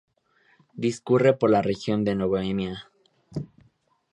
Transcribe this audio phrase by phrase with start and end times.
[0.73, 2.89] Discurre por la región de Bohemia.